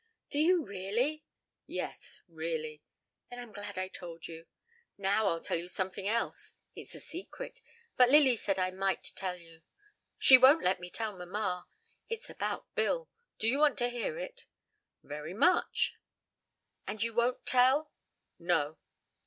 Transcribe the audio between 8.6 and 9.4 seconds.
might tell